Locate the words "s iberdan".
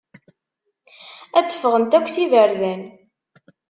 2.09-2.83